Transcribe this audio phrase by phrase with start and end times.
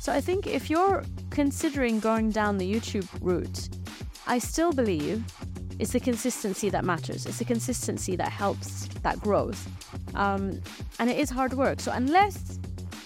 [0.00, 3.68] So I think if you're considering going down the YouTube route,
[4.26, 5.22] I still believe
[5.78, 7.26] it's the consistency that matters.
[7.26, 9.68] It's the consistency that helps that growth.
[10.14, 10.58] Um,
[10.98, 11.80] and it is hard work.
[11.80, 12.58] So unless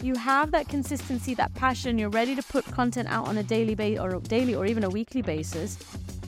[0.03, 3.75] you have that consistency, that passion, you're ready to put content out on a daily
[3.75, 5.79] base or daily or even a weekly basis,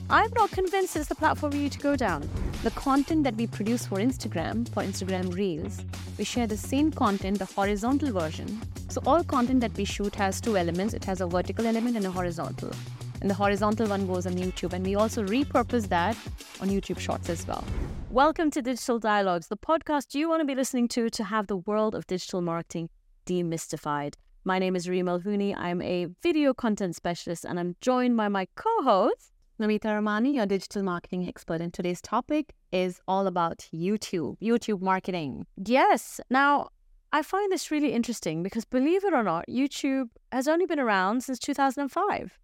[0.09, 2.29] I'm not convinced it's the platform for you to go down.
[2.67, 5.85] The content that we produce for Instagram, for Instagram Reels,
[6.17, 8.61] we share the same content, the horizontal version.
[8.89, 10.93] So all content that we shoot has two elements.
[10.93, 12.73] It has a vertical element and a horizontal.
[13.21, 14.73] And the horizontal one goes on YouTube.
[14.73, 16.17] And we also repurpose that
[16.59, 17.63] on YouTube Shorts as well.
[18.09, 21.55] Welcome to Digital Dialogues, the podcast you want to be listening to to have the
[21.55, 22.89] world of digital marketing
[23.25, 24.15] demystified.
[24.43, 25.55] My name is Reim El Houni.
[25.57, 30.45] I'm a video content specialist and I'm joined by my co host, Namita Ramani, your
[30.45, 31.61] digital marketing expert.
[31.61, 35.47] And today's topic is all about YouTube, YouTube marketing.
[35.65, 36.21] Yes.
[36.29, 36.69] Now,
[37.11, 41.23] I find this really interesting because believe it or not, YouTube has only been around
[41.23, 42.37] since 2005.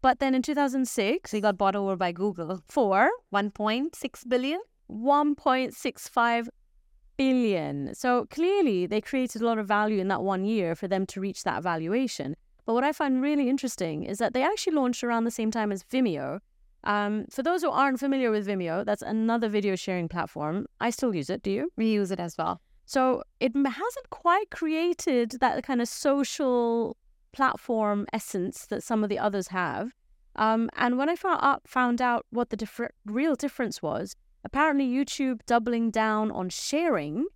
[0.00, 4.60] But then in 2006, it got bought over by Google for 1.6 billion.
[4.88, 6.48] 1.65
[7.16, 7.94] billion.
[7.94, 11.20] So clearly, they created a lot of value in that one year for them to
[11.20, 12.36] reach that valuation.
[12.66, 15.72] But what I find really interesting is that they actually launched around the same time
[15.72, 16.40] as Vimeo.
[16.84, 20.66] Um, for those who aren't familiar with Vimeo, that's another video sharing platform.
[20.80, 21.42] I still use it.
[21.42, 21.70] Do you?
[21.76, 22.60] We use it as well.
[22.84, 26.96] So it hasn't quite created that kind of social
[27.32, 29.92] platform essence that some of the others have.
[30.36, 35.40] Um, and when I found out, found out what the real difference was, apparently YouTube
[35.46, 37.26] doubling down on sharing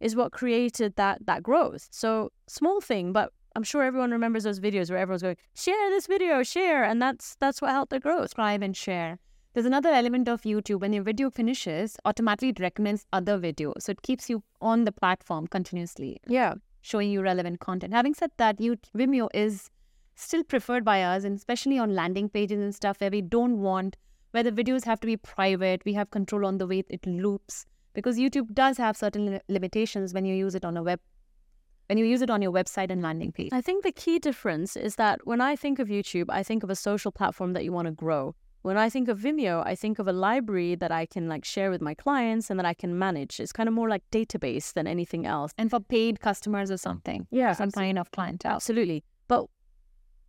[0.00, 1.88] is what created that that growth.
[1.90, 6.06] So small thing, but I'm sure everyone remembers those videos where everyone's going, share this
[6.06, 8.22] video, share, and that's that's what helped their growth.
[8.22, 9.18] Subscribe and share.
[9.52, 13.82] There's another element of YouTube when your video finishes, automatically it recommends other videos.
[13.82, 16.20] So it keeps you on the platform continuously.
[16.26, 16.54] Yeah.
[16.80, 17.94] Showing you relevant content.
[17.94, 19.70] Having said that, you Vimeo is
[20.16, 23.96] still preferred by us, and especially on landing pages and stuff where we don't want
[24.32, 25.84] where the videos have to be private.
[25.84, 30.24] We have control on the way it loops because YouTube does have certain limitations when
[30.24, 30.98] you use it on a web
[31.88, 33.50] when you use it on your website and landing page.
[33.52, 36.70] I think the key difference is that when I think of YouTube, I think of
[36.70, 38.34] a social platform that you want to grow.
[38.62, 41.70] When I think of Vimeo, I think of a library that I can like share
[41.70, 43.38] with my clients and that I can manage.
[43.38, 45.52] It's kind of more like database than anything else.
[45.58, 47.26] And for paid customers or something.
[47.30, 47.52] Yeah.
[47.52, 48.54] Some kind of clientele.
[48.54, 49.04] Absolutely.
[49.28, 49.46] But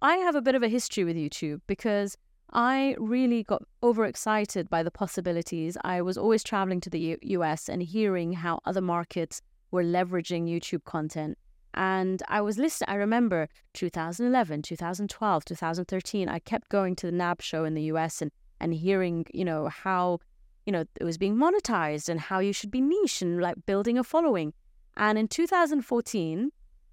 [0.02, 2.18] I have a bit of a history with YouTube because
[2.52, 5.78] I really got overexcited by the possibilities.
[5.86, 9.42] I was always traveling to the U- US and hearing how other markets
[9.76, 11.38] were leveraging YouTube content.
[11.76, 17.42] And I was listening, I remember 2011, 2012, 2013, I kept going to the NAB
[17.42, 18.32] show in the US and,
[18.62, 20.20] and hearing, you know, how,
[20.66, 23.98] you know, it was being monetized and how you should be niche and like building
[23.98, 24.54] a following.
[24.96, 26.52] And in 2014,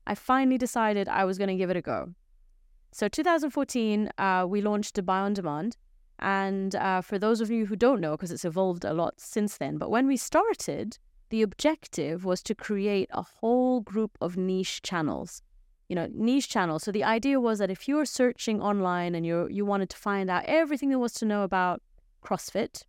[0.08, 2.12] I finally decided I was going to give it a go.
[2.90, 5.76] So 2014, uh, we launched Dubai on Demand.
[6.18, 9.58] And uh, for those of you who don't know, because it's evolved a lot since
[9.58, 10.98] then, but when we started,
[11.32, 15.42] the objective was to create a whole group of niche channels.
[15.88, 16.82] You know, niche channels.
[16.82, 19.96] So the idea was that if you were searching online and you you wanted to
[19.96, 21.80] find out everything there was to know about
[22.22, 22.84] CrossFit,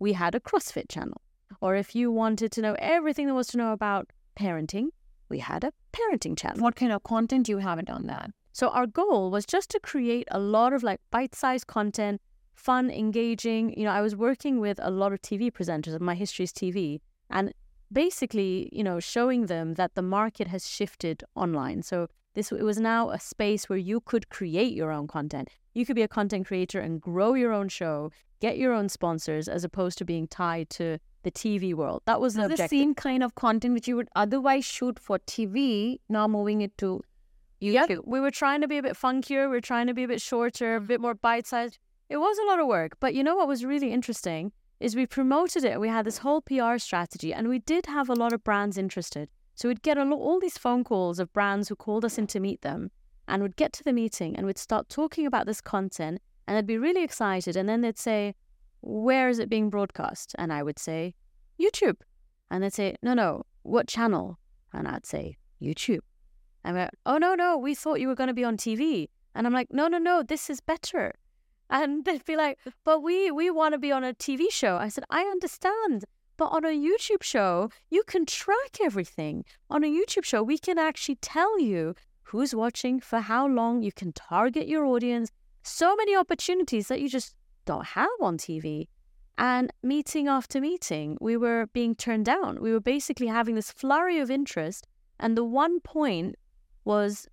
[0.00, 1.20] we had a CrossFit channel.
[1.60, 4.88] Or if you wanted to know everything there was to know about parenting,
[5.28, 6.60] we had a parenting channel.
[6.60, 8.30] What kind of content do you have on that?
[8.52, 12.20] So our goal was just to create a lot of like bite-sized content,
[12.56, 13.78] fun, engaging.
[13.78, 16.52] You know, I was working with a lot of TV presenters, of my history is
[16.52, 17.52] TV, and
[17.92, 21.82] basically, you know, showing them that the market has shifted online.
[21.82, 25.48] So this it was now a space where you could create your own content.
[25.74, 29.48] You could be a content creator and grow your own show, get your own sponsors,
[29.48, 32.02] as opposed to being tied to the TV world.
[32.06, 35.98] That was the, the same kind of content which you would otherwise shoot for TV.
[36.08, 37.02] Now moving it to
[37.60, 37.88] YouTube.
[37.88, 37.98] Yep.
[38.06, 39.42] We were trying to be a bit funkier.
[39.42, 41.78] We were trying to be a bit shorter, a bit more bite sized.
[42.08, 42.96] It was a lot of work.
[43.00, 45.78] But you know what was really interesting is we promoted it.
[45.78, 49.28] We had this whole PR strategy and we did have a lot of brands interested.
[49.54, 52.62] So we'd get all these phone calls of brands who called us in to meet
[52.62, 52.90] them
[53.28, 56.66] and would get to the meeting and we'd start talking about this content and they'd
[56.66, 57.56] be really excited.
[57.56, 58.34] And then they'd say,
[58.80, 60.34] Where is it being broadcast?
[60.38, 61.14] And I would say,
[61.60, 61.98] YouTube.
[62.50, 64.38] And they'd say, No, no, what channel?
[64.72, 66.00] And I'd say, YouTube.
[66.64, 69.08] And we're, oh, no, no, we thought you were going to be on TV.
[69.34, 71.14] And I'm like, no, no, no, this is better.
[71.70, 74.76] And they'd be like, but we, we want to be on a TV show.
[74.76, 76.04] I said, I understand.
[76.36, 79.44] But on a YouTube show, you can track everything.
[79.70, 83.92] On a YouTube show, we can actually tell you who's watching, for how long, you
[83.92, 85.30] can target your audience.
[85.62, 87.34] So many opportunities that you just
[87.66, 88.88] don't have on TV.
[89.38, 92.60] And meeting after meeting, we were being turned down.
[92.60, 94.86] We were basically having this flurry of interest.
[95.18, 96.36] And the one point
[96.84, 97.28] was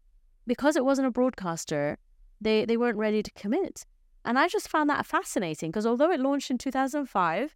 [0.46, 1.98] because it wasn't a broadcaster,
[2.40, 3.86] they, they weren't ready to commit.
[4.28, 7.56] And I just found that fascinating because although it launched in 2005,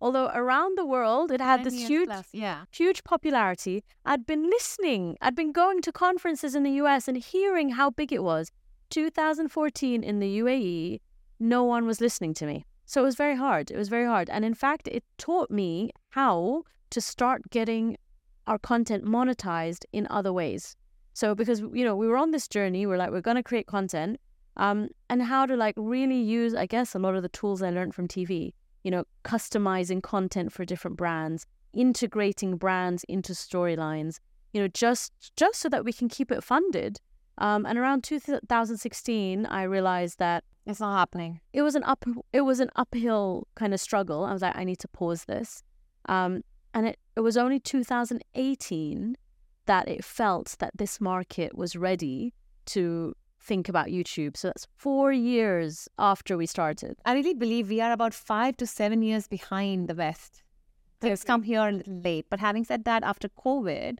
[0.00, 2.64] although around the world it had this huge, plus, yeah.
[2.70, 7.70] huge popularity, I'd been listening, I'd been going to conferences in the US and hearing
[7.70, 8.52] how big it was.
[8.90, 11.00] 2014 in the UAE,
[11.40, 12.64] no one was listening to me.
[12.86, 13.72] So it was very hard.
[13.72, 14.30] It was very hard.
[14.30, 17.96] And in fact, it taught me how to start getting
[18.46, 20.76] our content monetized in other ways.
[21.14, 24.20] So because you know we were on this journey, we're like we're gonna create content,
[24.56, 27.70] um, and how to like really use, I guess, a lot of the tools I
[27.70, 28.52] learned from TV.
[28.84, 34.18] You know, customizing content for different brands, integrating brands into storylines.
[34.52, 37.00] You know, just just so that we can keep it funded.
[37.38, 41.40] Um, and around 2016, I realized that it's not happening.
[41.52, 42.04] It was an up.
[42.32, 44.24] It was an uphill kind of struggle.
[44.24, 45.62] I was like, I need to pause this.
[46.08, 46.42] Um,
[46.74, 49.16] and it, it was only 2018
[49.66, 52.32] that it felt that this market was ready
[52.66, 54.36] to think about YouTube.
[54.36, 56.96] So that's four years after we started.
[57.04, 60.42] I really believe we are about five to seven years behind the West.
[61.02, 62.26] It's come here a little late.
[62.30, 63.98] But having said that, after COVID,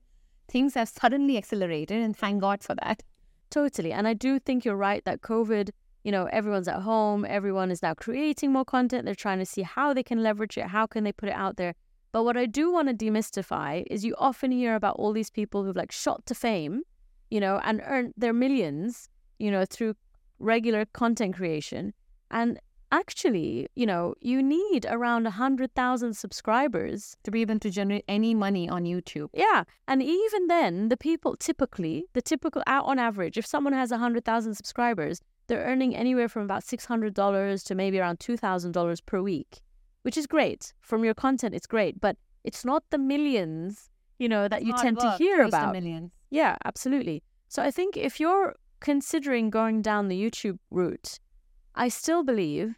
[0.49, 3.03] things have suddenly accelerated, and thank God for that.
[3.50, 3.93] Totally.
[3.93, 5.71] And I do think you're right that COVID,
[6.05, 9.05] you know, everyone's at home, everyone is now creating more content.
[9.05, 11.56] They're trying to see how they can leverage it, how can they put it out
[11.56, 11.75] there.
[12.12, 15.65] But what I do want to demystify is you often hear about all these people
[15.65, 16.83] who've like shot to fame,
[17.31, 19.09] you know, and earned their millions,
[19.43, 19.94] you know, through
[20.39, 21.93] regular content creation.
[22.31, 22.59] And
[22.91, 28.69] actually, you know, you need around 100,000 subscribers to be able to generate any money
[28.69, 29.29] on YouTube.
[29.35, 29.65] Yeah.
[29.89, 34.55] And even then, the people typically, the typical, out on average, if someone has 100,000
[34.55, 39.62] subscribers, they're earning anywhere from about $600 to maybe around $2,000 per week
[40.03, 40.73] which is great.
[40.81, 44.77] From your content, it's great, but it's not the millions, you know, that it's you
[44.77, 45.73] tend work, to hear about.
[45.73, 46.11] Millions.
[46.31, 47.23] Yeah, absolutely.
[47.49, 51.19] So I think if you're considering going down the YouTube route,
[51.75, 52.75] I still believe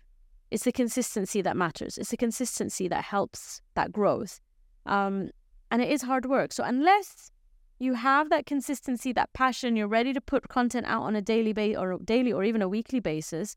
[0.50, 1.98] it's the consistency that matters.
[1.98, 4.40] It's the consistency that helps that growth.
[4.86, 5.30] Um,
[5.70, 6.52] and it is hard work.
[6.52, 7.32] So unless
[7.80, 11.52] you have that consistency, that passion, you're ready to put content out on a daily
[11.52, 13.56] base or daily or even a weekly basis,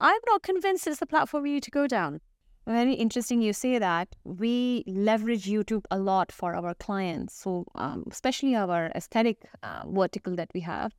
[0.00, 2.20] I'm not convinced it's the platform for you to go down.
[2.66, 4.08] Very interesting you say that.
[4.24, 7.34] We leverage YouTube a lot for our clients.
[7.34, 10.92] So, um, especially our aesthetic uh, vertical that we have,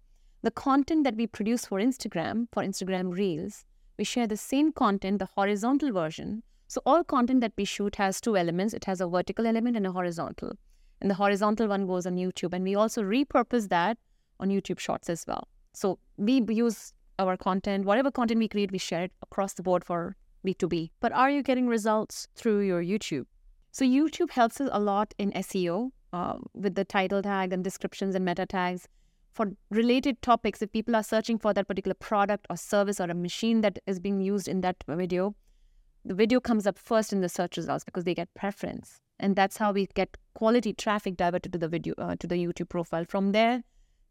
[0.44, 3.64] the content that we produce for Instagram, for Instagram Reels,
[3.98, 6.42] we share the same content, the horizontal version.
[6.68, 9.86] So, all content that we shoot has two elements it has a vertical element and
[9.86, 10.54] a horizontal.
[11.00, 12.54] And the horizontal one goes on YouTube.
[12.54, 13.98] And we also repurpose that
[14.40, 15.48] on YouTube Shorts as well.
[15.74, 19.84] So, we use our content, whatever content we create, we share it across the board
[19.84, 20.90] for B2B.
[21.00, 23.26] But are you getting results through your YouTube?
[23.72, 28.16] So, YouTube helps us a lot in SEO uh, with the title tag and descriptions
[28.16, 28.88] and meta tags.
[29.34, 33.14] For related topics, if people are searching for that particular product or service or a
[33.14, 35.36] machine that is being used in that video,
[36.04, 39.00] the video comes up first in the search results because they get preference.
[39.20, 42.70] And that's how we get quality traffic diverted to the video, uh, to the YouTube
[42.70, 43.06] profile.
[43.06, 43.64] From there,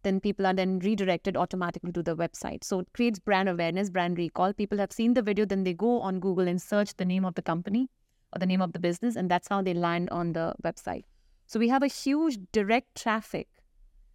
[0.05, 2.64] then people are then redirected automatically to the website.
[2.64, 4.55] So it creates brand awareness, brand recall.
[4.55, 7.34] People have seen the video, then they go on Google and search the name of
[7.34, 7.90] the company
[8.32, 11.05] or the name of the business, and that's how they land on the website.
[11.46, 13.49] So we have a huge direct traffic,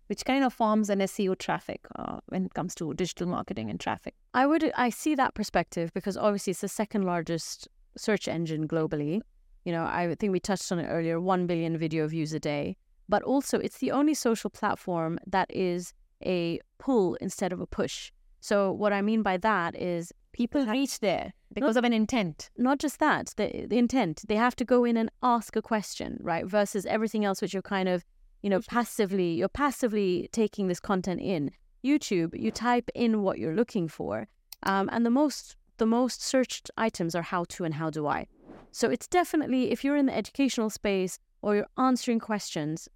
[0.08, 3.80] which kind of forms an SEO traffic uh, when it comes to digital marketing and
[3.80, 4.16] traffic.
[4.34, 9.22] I would I see that perspective because obviously it's the second largest search engine globally.
[9.64, 12.78] You know, I think we touched on it earlier, 1 billion video views a day
[13.08, 15.94] but also it's the only social platform that is
[16.26, 18.12] a pull instead of a push.
[18.40, 22.50] So what I mean by that is people reach there because not, of an intent.
[22.58, 24.24] Not just that, the, the intent.
[24.28, 26.46] They have to go in and ask a question, right?
[26.46, 28.04] Versus everything else which you're kind of,
[28.42, 31.52] you know, passively, you're passively taking this content in.
[31.84, 34.28] YouTube, you type in what you're looking for.
[34.64, 38.28] Um, and the most the most searched items are how to and how do I.
[38.72, 42.88] So it's definitely if you're in the educational space or you're answering questions,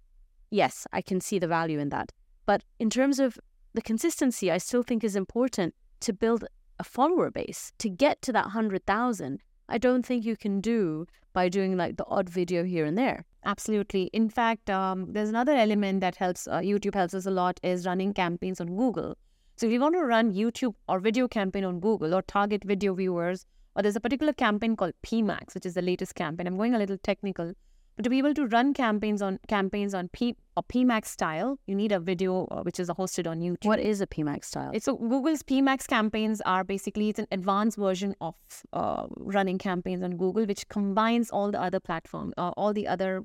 [0.50, 2.12] yes, I can see the value in that.
[2.46, 3.38] But in terms of
[3.74, 6.44] the consistency, I still think is important to build
[6.78, 9.40] a follower base to get to that 100,000.
[9.68, 13.24] I don't think you can do by doing like the odd video here and there.
[13.44, 14.10] Absolutely.
[14.12, 17.86] In fact, um, there's another element that helps uh, YouTube helps us a lot is
[17.86, 19.16] running campaigns on Google.
[19.56, 22.94] So if you want to run YouTube or video campaign on Google or target video
[22.94, 23.46] viewers,
[23.76, 26.46] or there's a particular campaign called PMAX, which is the latest campaign.
[26.46, 27.52] I'm going a little technical.
[27.96, 31.74] But to be able to run campaigns on campaigns on P or PMAX style, you
[31.74, 33.66] need a video uh, which is hosted on YouTube.
[33.66, 34.70] What is a PMAX style?
[34.72, 38.34] It's so Google's PMAX campaigns are basically it's an advanced version of
[38.72, 43.24] uh, running campaigns on Google, which combines all the other platforms, uh, all the other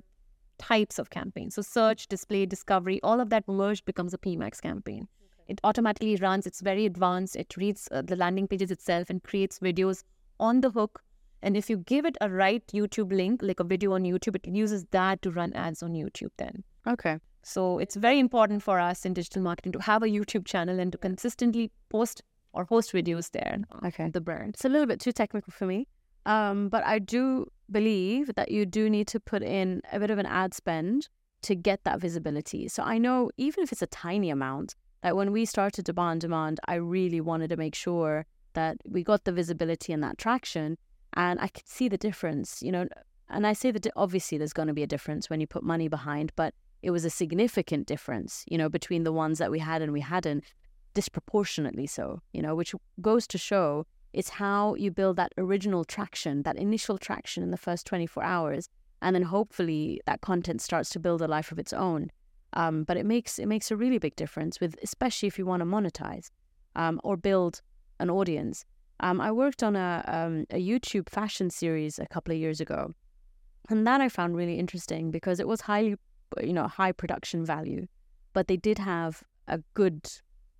[0.57, 1.55] types of campaigns.
[1.55, 5.07] So search, display, discovery, all of that merged becomes a PMAX campaign.
[5.21, 5.53] Okay.
[5.53, 6.45] It automatically runs.
[6.47, 7.35] It's very advanced.
[7.35, 10.03] It reads uh, the landing pages itself and creates videos
[10.39, 11.01] on the hook.
[11.45, 14.47] And if you give it a right YouTube link, like a video on YouTube, it
[14.47, 16.63] uses that to run ads on YouTube then.
[16.87, 17.19] Okay.
[17.43, 20.91] So it's very important for us in digital marketing to have a YouTube channel and
[20.91, 22.23] to consistently post
[22.53, 23.59] or host videos there.
[23.85, 24.09] Okay.
[24.09, 24.55] The brand.
[24.55, 25.87] It's a little bit too technical for me.
[26.25, 30.17] Um, but I do believe that you do need to put in a bit of
[30.17, 31.09] an ad spend
[31.43, 32.67] to get that visibility.
[32.69, 34.73] So I know even if it's a tiny amount,
[35.03, 39.03] that when we started Dubai on Demand, I really wanted to make sure that we
[39.03, 40.79] got the visibility and that traction.
[41.15, 42.87] And I could see the difference, you know.
[43.29, 45.87] And I say that obviously there's going to be a difference when you put money
[45.87, 46.53] behind, but
[46.83, 50.01] it was a significant difference, you know, between the ones that we had and we
[50.01, 50.43] hadn't,
[50.93, 56.43] disproportionately so, you know, which goes to show it's how you build that original traction,
[56.43, 58.69] that initial traction in the first 24 hours.
[59.01, 62.11] And then hopefully that content starts to build a life of its own.
[62.53, 65.59] Um, but it makes it makes a really big difference with especially if you want
[65.59, 66.29] to monetize
[66.77, 67.61] um, or build
[67.99, 68.63] an audience.
[68.99, 72.93] Um, I worked on a um, a YouTube fashion series a couple of years ago,
[73.69, 75.95] and that I found really interesting because it was highly
[76.41, 77.87] you know high production value,
[78.33, 80.09] but they did have a good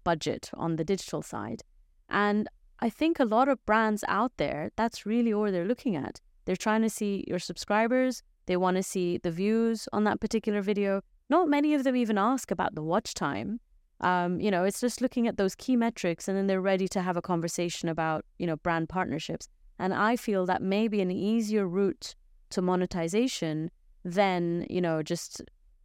[0.04, 1.64] budget on the digital side,
[2.10, 2.48] and
[2.80, 6.20] I think a lot of brands out there that's really all they're looking at.
[6.46, 8.22] They're trying to see your subscribers.
[8.46, 12.18] They want to see the views on that particular video not many of them even
[12.18, 13.60] ask about the watch time.
[14.02, 17.02] Um, you know, it's just looking at those key metrics and then they're ready to
[17.02, 19.48] have a conversation about, you know, brand partnerships.
[19.80, 22.16] And I feel that may be an easier route
[22.52, 23.72] to monetization
[24.04, 25.42] than, you know, just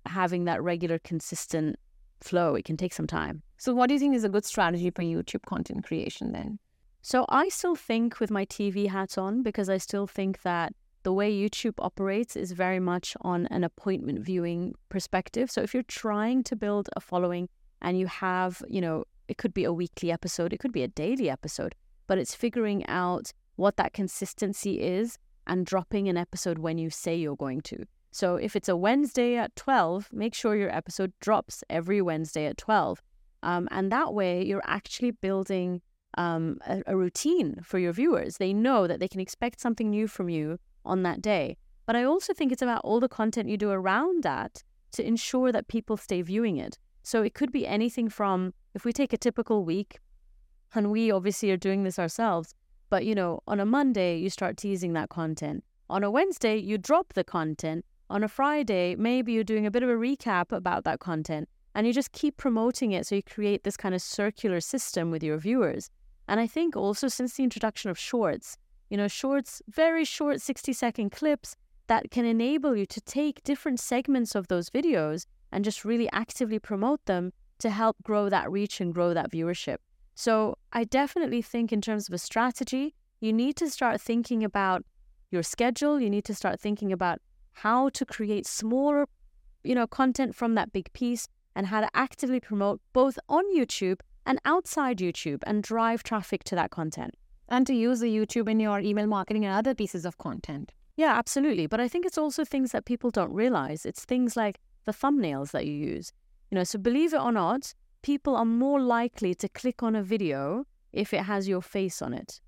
[0.06, 1.76] having that regular, consistent
[2.20, 2.54] flow.
[2.54, 3.42] It can take some time.
[3.58, 6.58] So, what do you think is a good strategy for YouTube content creation then?
[7.02, 11.12] So, I still think with my TV hats on because I still think that the
[11.12, 15.50] way YouTube operates is very much on an appointment viewing perspective.
[15.50, 17.48] So if you're trying to build a following
[17.82, 20.88] and you have, you know, it could be a weekly episode, it could be a
[20.88, 21.74] daily episode,
[22.06, 27.14] but it's figuring out what that consistency is and dropping an episode when you say
[27.14, 27.84] you're going to.
[28.10, 32.56] So if it's a Wednesday at 12, make sure your episode drops every Wednesday at
[32.56, 33.00] 12.
[33.42, 35.80] Um, and that way you're actually building
[36.18, 38.36] um, a, a routine for your viewers.
[38.36, 41.56] They know that they can expect something new from you on that day.
[41.86, 45.52] But I also think it's about all the content you do around that to ensure
[45.52, 46.78] that people stay viewing it.
[47.02, 49.98] So it could be anything from if we take a typical week,
[50.74, 52.54] and we obviously are doing this ourselves,
[52.88, 55.64] but you know, on a Monday, you start teasing that content.
[55.88, 57.84] On a Wednesday, you drop the content.
[58.08, 61.86] On a Friday, maybe you're doing a bit of a recap about that content and
[61.86, 63.06] you just keep promoting it.
[63.06, 65.90] So you create this kind of circular system with your viewers.
[66.28, 68.56] And I think also since the introduction of shorts,
[68.88, 73.80] you know, shorts, very short 60 second clips that can enable you to take different
[73.80, 78.80] segments of those videos and just really actively promote them to help grow that reach
[78.80, 79.76] and grow that viewership.
[80.14, 84.84] So I definitely think in terms of a strategy, you need to start thinking about
[85.30, 86.00] your schedule.
[86.00, 87.20] You need to start thinking about
[87.52, 89.06] how to create smaller,
[89.62, 94.00] you know, content from that big piece and how to actively promote both on YouTube
[94.26, 97.14] and outside YouTube and drive traffic to that content
[97.48, 100.72] and to use the YouTube in your email marketing and other pieces of content.
[100.96, 101.66] Yeah, absolutely.
[101.66, 103.86] But I think it's also things that people don't realize.
[103.86, 106.12] It's things like the thumbnails that you use.
[106.50, 110.02] You know, so believe it or not, people are more likely to click on a
[110.02, 112.40] video if it has your face on it,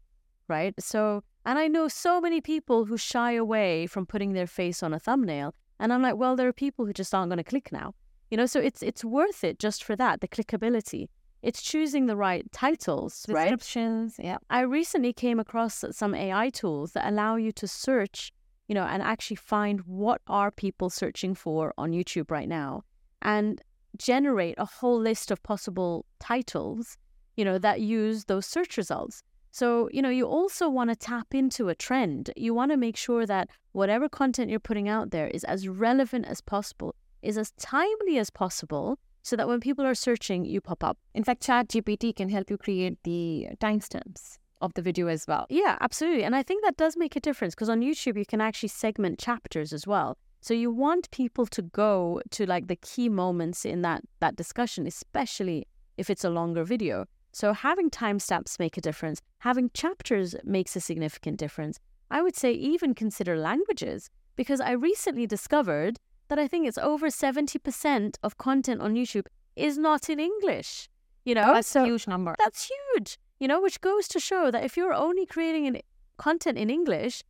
[0.49, 0.75] right?
[0.83, 4.93] So, and I know so many people who shy away from putting their face on
[4.93, 5.55] a thumbnail.
[5.79, 7.95] And I'm like, well, there are people who just aren't going to click now.
[8.31, 11.09] You know, so it's it's worth it just for that, the clickability.
[11.43, 14.15] It's choosing the right titles, descriptions.
[14.19, 14.27] Right?
[14.27, 14.39] Yeah.
[14.49, 18.33] I recently came across some AI tools that allow you to search,
[18.69, 22.83] you know, and actually find what are people searching for on YouTube right now
[23.21, 23.61] and
[23.97, 26.97] generate a whole list of possible titles,
[27.37, 29.23] you know, that use those search results.
[29.51, 32.31] So, you know, you also want to tap into a trend.
[32.37, 36.27] You want to make sure that whatever content you're putting out there is as relevant
[36.27, 40.83] as possible, is as timely as possible, so that when people are searching, you pop
[40.83, 40.99] up.
[41.15, 45.47] In fact, ChatGPT can help you create the timestamps of the video as well.
[45.51, 46.25] Yeah, absolutely.
[46.25, 49.19] And I think that does make a difference because on YouTube, you can actually segment
[49.19, 50.17] chapters as well.
[50.41, 54.87] So you want people to go to like the key moments in that that discussion,
[54.87, 55.67] especially
[55.99, 57.07] if it's a longer video.
[57.33, 59.21] So having timestamps make a difference.
[59.39, 61.79] Having chapters makes a significant difference.
[62.11, 67.09] I would say even consider languages because I recently discovered that I think it's over
[67.09, 69.27] 70% of content on YouTube
[69.57, 70.89] is not in English.
[71.25, 72.35] You know, that's so a huge number.
[72.39, 73.19] That's huge.
[73.43, 75.79] You know, which goes to show that if you're only creating an,
[76.17, 77.25] content in English,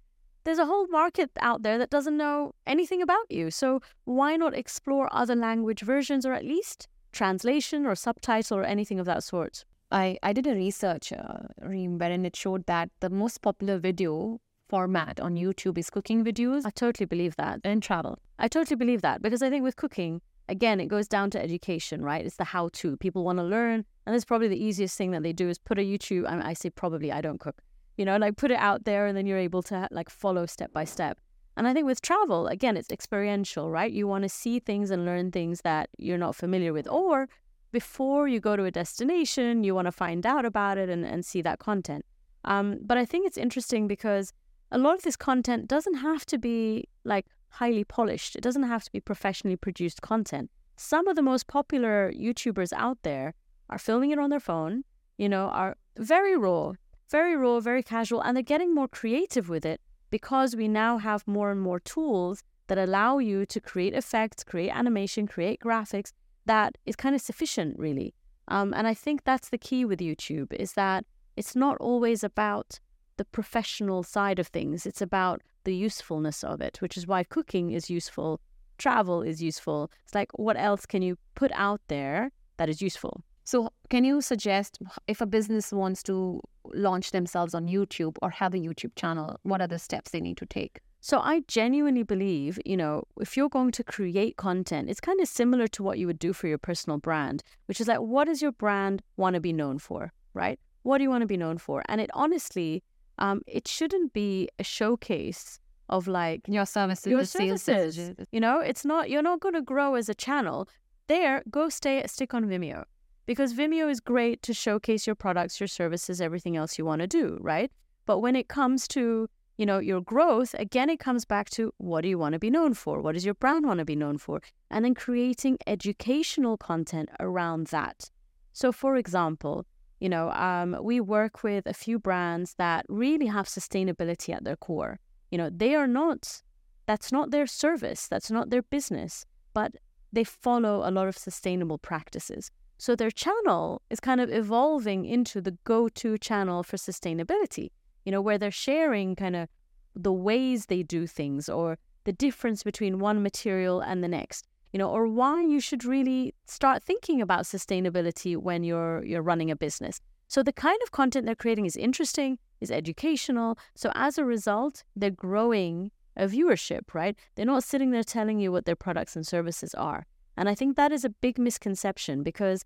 [0.45, 3.51] there's a whole market out there that doesn't know anything about you.
[3.51, 9.01] So why not explore other language versions or at least translation or subtitle or anything
[9.01, 9.65] of that sort.
[9.91, 14.39] I, I did a research, uh, Reim, wherein it showed that the most popular video
[14.69, 17.61] format on YouTube is cooking videos I totally believe that.
[17.65, 18.19] and travel.
[18.39, 22.05] I totally believe that because I think with cooking, again, it goes down to education,
[22.05, 22.25] right?
[22.25, 22.97] It's the how to.
[22.97, 23.85] People want to learn.
[24.07, 26.27] And it's probably the easiest thing that they do is put a YouTube.
[26.29, 27.63] I, mean, I say probably, I don't cook,
[27.97, 30.73] you know, like put it out there and then you're able to like follow step
[30.73, 31.19] by step.
[31.57, 33.93] And I think with travel, again, it's experiential, right?
[33.93, 36.89] You want to see things and learn things that you're not familiar with.
[36.89, 37.29] Or
[37.73, 41.25] before you go to a destination, you want to find out about it and, and
[41.25, 42.05] see that content.
[42.45, 44.33] Um, but I think it's interesting because
[44.71, 48.37] a lot of this content doesn't have to be like highly polished.
[48.37, 50.51] It doesn't have to be professionally produced content.
[50.77, 53.35] Some of the most popular YouTubers out there
[53.69, 54.85] are filming it on their phone,
[55.19, 56.73] you know, are very raw,
[57.11, 59.81] very raw, very casual, and they're getting more creative with it
[60.11, 64.71] because we now have more and more tools that allow you to create effects, create
[64.71, 66.13] animation, create graphics
[66.47, 68.15] that is kind of sufficient, really.
[68.49, 71.05] Um, and I think that's the key with YouTube is that
[71.37, 72.81] it's not always about
[73.23, 74.85] the professional side of things.
[74.85, 78.41] It's about the usefulness of it, which is why cooking is useful,
[78.79, 79.93] travel is useful.
[80.03, 83.23] It's like, what else can you put out there that is useful?
[83.45, 86.41] So, can you suggest if a business wants to
[86.75, 90.39] launch themselves on YouTube or have a YouTube channel, what are the steps they need
[90.39, 90.81] to take?
[91.01, 95.29] So, I genuinely believe, you know, if you're going to create content, it's kind of
[95.29, 98.43] similar to what you would do for your personal brand, which is like, what does
[98.43, 100.59] your brand want to be known for, right?
[100.83, 101.83] What do you want to be known for?
[101.87, 102.83] And it honestly,
[103.23, 108.11] um, it shouldn't be a showcase of like your services, your services.
[108.33, 110.69] You know, it's not you're not going to grow as a channel.
[111.07, 112.85] There, go stay stick on Vimeo
[113.27, 117.07] because Vimeo is great to showcase your products, your services, everything else you want to
[117.07, 117.71] do, right?
[118.07, 122.01] But when it comes to you know your growth, again, it comes back to what
[122.01, 123.01] do you want to be known for?
[123.01, 124.43] What does your brand want to be known for?
[124.69, 128.11] And then creating educational content around that.
[128.53, 129.65] So, for example,
[130.03, 134.57] you know, um, we work with a few brands that really have sustainability at their
[134.57, 134.99] core.
[135.31, 136.43] You know, they are not,
[136.87, 139.77] that's not their service, that's not their business, but
[140.13, 142.51] they follow a lot of sustainable practices.
[142.79, 147.71] So their channel is kind of evolving into the go to channel for sustainability,
[148.05, 149.49] you know, where they're sharing kind of
[149.95, 154.79] the ways they do things or the difference between one material and the next you
[154.79, 159.57] know, or why you should really start thinking about sustainability when you're you're running a
[159.57, 160.01] business.
[160.29, 163.59] So the kind of content they're creating is interesting, is educational.
[163.75, 167.17] So as a result, they're growing a viewership, right?
[167.35, 170.07] They're not sitting there telling you what their products and services are.
[170.37, 172.65] And I think that is a big misconception because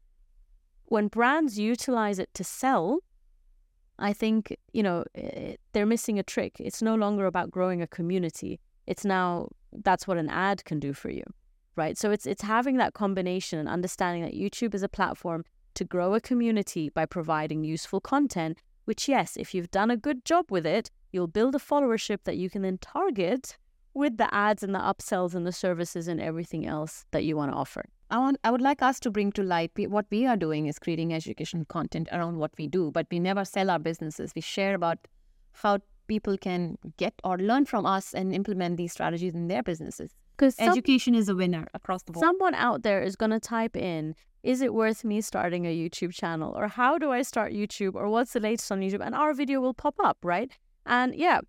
[0.84, 3.00] when brands utilize it to sell,
[3.98, 5.04] I think, you know,
[5.72, 6.56] they're missing a trick.
[6.60, 8.60] It's no longer about growing a community.
[8.86, 11.24] It's now that's what an ad can do for you
[11.76, 11.96] right?
[11.96, 16.14] So it's it's having that combination and understanding that YouTube is a platform to grow
[16.14, 20.66] a community by providing useful content, which yes, if you've done a good job with
[20.66, 23.58] it, you'll build a followership that you can then target
[23.94, 27.50] with the ads and the upsells and the services and everything else that you want
[27.50, 27.84] to offer.
[28.10, 30.78] I want I would like us to bring to light what we are doing is
[30.78, 34.32] creating educational content around what we do, but we never sell our businesses.
[34.34, 34.98] We share about
[35.52, 40.14] how people can get or learn from us and implement these strategies in their businesses.
[40.36, 42.22] Because Education is a winner across the board.
[42.22, 46.12] someone out there is going to type in, is it worth me starting a YouTube
[46.12, 46.52] channel?
[46.56, 47.94] Or how do I start YouTube?
[47.94, 49.04] Or what's the latest on YouTube?
[49.04, 50.50] And our video will pop up, right?
[50.84, 51.40] And yeah,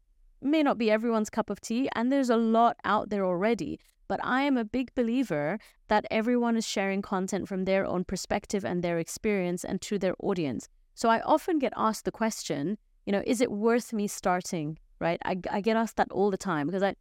[0.41, 1.89] may not be everyone's cup of tea.
[1.95, 3.79] And there's a lot out there already.
[4.07, 8.63] But I am a big believer that everyone is sharing content from their own perspective
[8.63, 10.69] and their experience and to their audience.
[10.95, 14.79] So I often get asked the question, you know, is it worth me starting?
[14.99, 15.19] Right?
[15.25, 16.95] I, I get asked that all the time because I,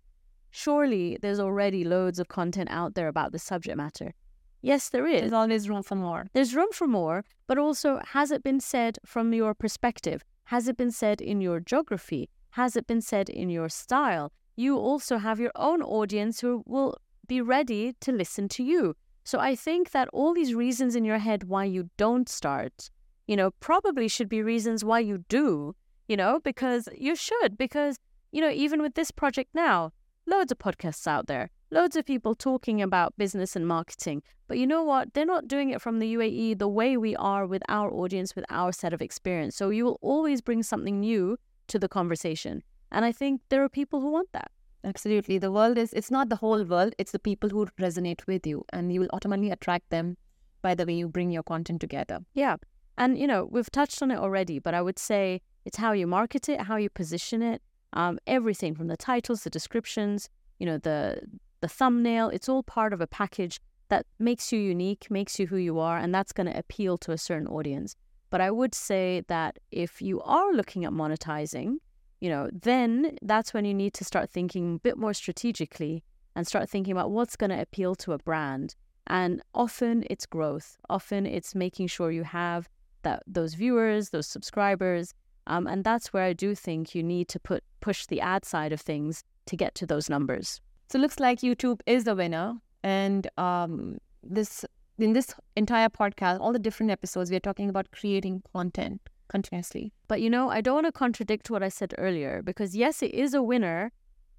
[0.56, 4.14] surely there's already loads of content out there about this subject matter.
[4.62, 5.20] Yes, there is.
[5.20, 6.26] There's always room for more.
[6.32, 10.24] There's room for more, but also has it been said from your perspective?
[10.44, 12.30] Has it been said in your geography?
[12.50, 14.32] Has it been said in your style?
[14.56, 16.96] You also have your own audience who will
[17.28, 18.96] be ready to listen to you.
[19.24, 22.90] So I think that all these reasons in your head why you don't start,
[23.26, 25.74] you know, probably should be reasons why you do,
[26.08, 27.98] you know, because you should, because,
[28.32, 29.92] you know, even with this project now,
[30.26, 34.22] loads of podcasts out there, loads of people talking about business and marketing.
[34.48, 35.14] But you know what?
[35.14, 38.44] They're not doing it from the UAE the way we are with our audience, with
[38.50, 39.56] our set of experience.
[39.56, 42.62] So you will always bring something new to the conversation.
[42.92, 44.50] And I think there are people who want that.
[44.84, 45.38] Absolutely.
[45.38, 48.64] The world is, it's not the whole world, it's the people who resonate with you,
[48.72, 50.16] and you will automatically attract them
[50.62, 52.20] by the way you bring your content together.
[52.34, 52.56] Yeah.
[52.96, 56.06] And, you know, we've touched on it already, but I would say it's how you
[56.06, 57.62] market it, how you position it,
[57.92, 61.20] um, everything from the titles, the descriptions, you know, the
[61.60, 62.28] the thumbnail.
[62.28, 65.98] It's all part of a package that makes you unique, makes you who you are,
[65.98, 67.94] and that's going to appeal to a certain audience.
[68.30, 71.76] But I would say that if you are looking at monetizing,
[72.20, 76.02] you know, then that's when you need to start thinking a bit more strategically
[76.34, 78.74] and start thinking about what's going to appeal to a brand.
[79.06, 80.76] And often it's growth.
[80.90, 82.68] Often it's making sure you have
[83.02, 85.14] that those viewers, those subscribers,
[85.46, 88.72] um, and that's where I do think you need to put push the ad side
[88.72, 90.60] of things to get to those numbers.
[90.88, 94.64] So it looks like YouTube is the winner, and um, this
[94.98, 99.92] in this entire podcast, all the different episodes, we are talking about creating content continuously.
[100.08, 103.12] But you know, I don't want to contradict what I said earlier because yes, it
[103.12, 103.92] is a winner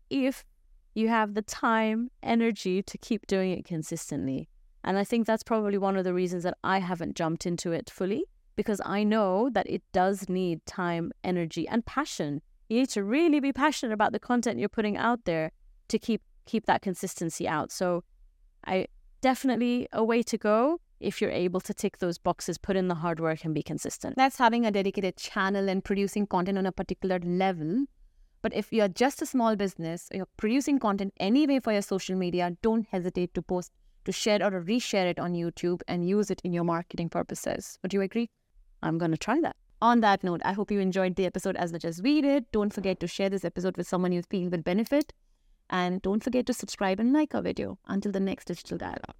[0.09, 0.45] if
[0.93, 4.49] you have the time, energy to keep doing it consistently.
[4.83, 7.89] And I think that's probably one of the reasons that I haven't jumped into it
[7.89, 8.23] fully
[8.57, 12.41] because I know that it does need time, energy, and passion.
[12.67, 15.51] You need to really be passionate about the content you're putting out there
[15.87, 17.71] to keep keep that consistency out.
[17.71, 18.03] So
[18.65, 18.87] I
[19.21, 22.95] definitely a way to go if you're able to tick those boxes, put in the
[22.95, 24.15] hard work and be consistent.
[24.17, 27.85] That's having a dedicated channel and producing content on a particular level.
[28.41, 32.55] But if you're just a small business, you're producing content anyway for your social media,
[32.61, 33.71] don't hesitate to post,
[34.05, 37.77] to share or to reshare it on YouTube and use it in your marketing purposes.
[37.83, 38.29] Would you agree?
[38.81, 39.55] I'm going to try that.
[39.81, 42.51] On that note, I hope you enjoyed the episode as much as we did.
[42.51, 45.13] Don't forget to share this episode with someone you feel will benefit.
[45.69, 47.77] And don't forget to subscribe and like our video.
[47.87, 49.15] Until the next digital dialogue.